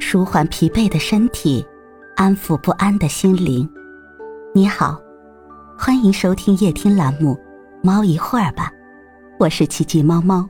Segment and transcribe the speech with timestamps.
[0.00, 1.66] 舒缓疲惫的身体，
[2.16, 3.68] 安抚不安的心灵。
[4.54, 4.98] 你好，
[5.78, 7.34] 欢迎收听夜听栏目
[7.82, 8.70] 《猫一会儿吧》，
[9.38, 10.48] 我是奇迹猫猫。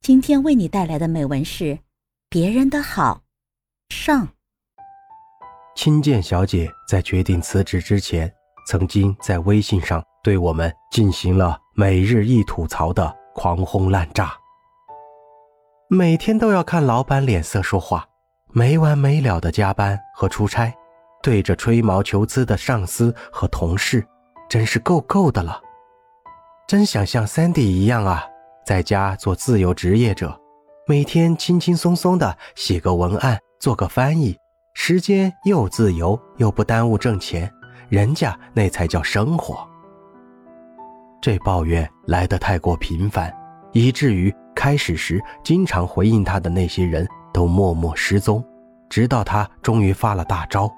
[0.00, 1.64] 今天为你带来的美文是
[2.28, 3.22] 《别人的好》
[3.94, 4.28] 上。
[5.76, 8.30] 青剑小姐在决定辞职之前，
[8.66, 14.32] 曾经在微信上对我们进行了每日一吐槽的狂轰滥炸。
[15.90, 18.06] 每天都要看老板脸色说话，
[18.52, 20.70] 没完没了的加班和出差，
[21.22, 24.06] 对着吹毛求疵的上司和同事，
[24.50, 25.58] 真是够够的了。
[26.66, 28.22] 真想像 Sandy 一样啊！
[28.66, 30.38] 在家做自由职业者，
[30.86, 34.36] 每天轻轻松松的写个文案，做个翻译，
[34.74, 37.50] 时间又自由又不耽误挣钱，
[37.88, 39.66] 人家那才叫生活。
[41.22, 43.34] 这抱怨来得太过频繁，
[43.72, 48.44] 以至于开始时经常回应他的那些人都默默失踪，
[48.88, 50.68] 直到他终于发了大招，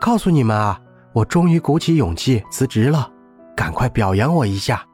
[0.00, 0.80] 告诉你们啊，
[1.12, 3.08] 我终于鼓起勇气辞职了，
[3.54, 4.84] 赶快表扬我一下。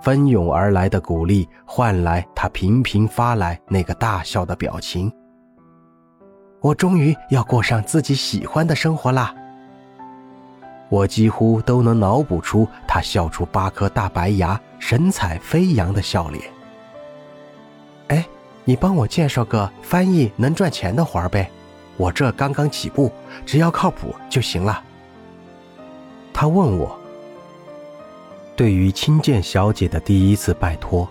[0.00, 5.12] 蜂拥而来的鼓励换来他频频发来那个大笑的表情。
[6.62, 9.34] 我终于要过上自己喜欢的生活啦！
[10.88, 16.42] 我几乎都能脑补出他笑出八颗大白牙、神采飞扬的笑脸。
[18.08, 18.26] 哎，
[18.64, 21.48] 你帮我介绍个翻译能赚钱的活儿呗，
[21.96, 23.12] 我这刚刚起步，
[23.46, 24.82] 只要靠谱就行了。
[26.32, 26.98] 他问我。
[28.56, 31.08] 对于青剑小姐的第一次拜托，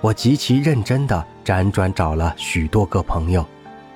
[0.00, 3.46] 我极其认真地辗转找了许多个朋友，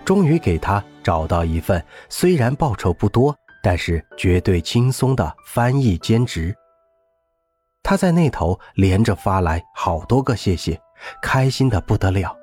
[0.05, 6.55] 终于给她找到一份虽然报酬不多，但是绝对轻松的翻译兼职。
[7.85, 10.81] 他在那头连着发来好多个谢谢，
[11.21, 12.35] 开心的不得了。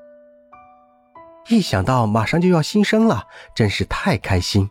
[1.50, 3.24] 一想到马上就要新生了，
[3.56, 4.70] 真是太开心。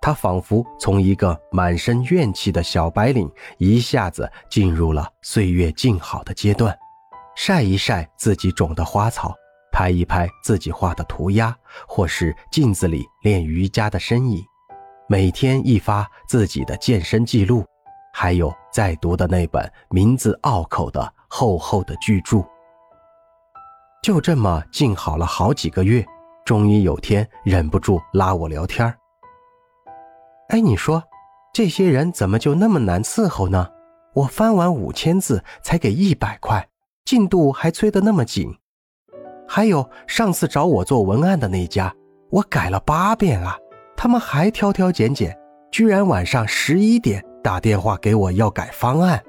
[0.00, 6.76] 他仿佛从一个满身怨气的小白领，一下子进入了岁月静好的阶段，
[7.36, 9.32] 晒一晒自己种的花草，
[9.70, 11.56] 拍一拍自己画的涂鸦，
[11.86, 14.44] 或是镜子里练瑜伽的身影，
[15.08, 17.64] 每天一发自己的健身记录，
[18.12, 22.42] 还有在读的那本名字拗口的厚厚的巨著。
[24.02, 26.04] 就这么静好了好几个月，
[26.44, 28.92] 终于有天忍不住拉我聊天。
[30.48, 31.02] 哎，你说，
[31.52, 33.68] 这些人怎么就那么难伺候呢？
[34.14, 36.68] 我翻完五千字才给一百块，
[37.04, 38.52] 进度还催得那么紧。
[39.48, 41.94] 还有上次找我做文案的那家，
[42.30, 43.56] 我改了八遍啊，
[43.96, 45.38] 他们还挑挑拣拣，
[45.70, 49.22] 居然晚上十一点打电话给我要改方案，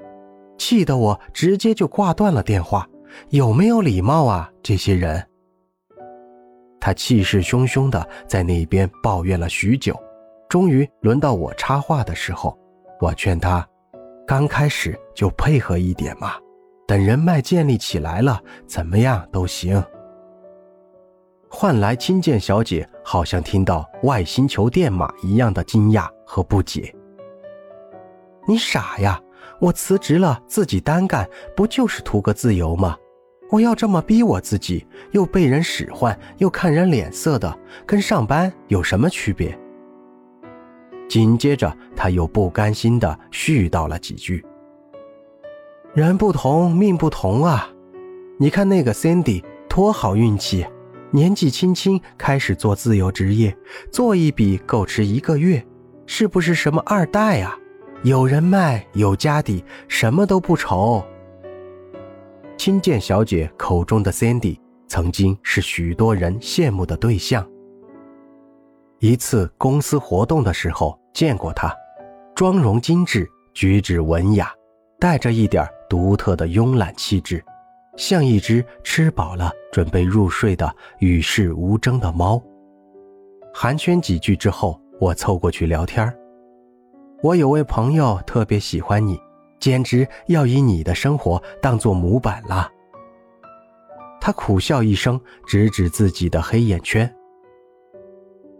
[0.56, 2.88] 气得我直接就挂断了电话。
[3.30, 4.50] 有没有礼貌啊？
[4.62, 5.24] 这些人。
[6.80, 9.98] 他气势汹汹的在那边抱怨了许久。
[10.48, 12.56] 终于轮到我插话的时候，
[13.00, 13.66] 我劝他，
[14.26, 16.34] 刚开始就配合一点嘛，
[16.86, 19.82] 等人脉建立起来了，怎么样都行。
[21.48, 26.94] 换来青剑小姐好像听到外星球电码一样的惊讶和不解。
[28.46, 29.20] 你傻呀，
[29.60, 32.96] 我辞职了自己单干，不就是图个自由吗？
[33.50, 39.56] 我要这么逼我自己，又被人使唤，又看人脸色的，跟上班有什么区别？
[41.08, 44.44] 紧接着，他又不甘心地絮叨了几句
[45.94, 47.68] ：“人不同命不同啊！
[48.38, 50.66] 你看那个 Cindy 多好运气，
[51.12, 53.56] 年纪轻轻开始做自由职业，
[53.92, 55.64] 做一笔够吃一个月，
[56.06, 57.56] 是不是什么二代啊？
[58.04, 61.02] 有人脉，有家底，什么都不愁。”
[62.58, 67.48] 青剑小姐口中的 Cindy，曾经是许多人羡慕的对象。
[68.98, 71.74] 一次公司活动的时候见过她，
[72.34, 74.52] 妆容精致，举止文雅，
[75.00, 77.42] 带着一点独特的慵懒气质，
[77.96, 82.38] 像一只吃饱了准备入睡的与世无争的猫。
[83.54, 86.14] 寒暄几句之后，我凑过去聊天儿
[87.24, 89.18] 我有位朋友特别喜欢你，
[89.58, 92.70] 简直要以你的生活当做模板了。
[94.20, 97.10] 他苦笑一声，指指自己的黑眼圈。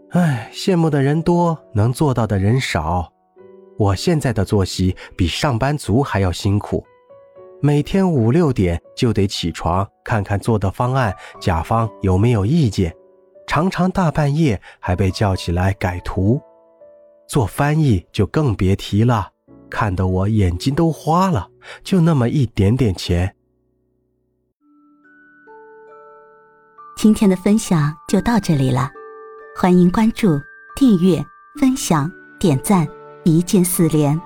[0.09, 3.13] 唉，羡慕的人多，能做到的人少。
[3.77, 6.83] 我现在的作息比上班族还要辛苦，
[7.61, 12.91] 每天五六点就得起床，看看做的方案甲方有没有意见，
[13.45, 16.41] 常常大半夜还被叫起来改图。
[17.27, 19.29] 做翻译就更别提了，
[19.69, 21.49] 看得我眼睛都花了。
[21.83, 23.35] 就那么一点点钱。
[26.95, 28.89] 今天的分享就到这里了，
[29.59, 30.39] 欢迎关注、
[30.75, 31.23] 订阅、
[31.59, 32.87] 分享、点赞，
[33.23, 34.19] 一键四连，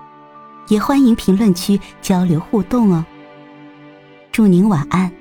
[0.68, 3.06] 也欢迎评论区交流互动哦。
[4.32, 5.12] 祝您晚安，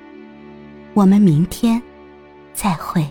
[0.94, 1.80] 我们明天
[2.52, 3.08] 再会。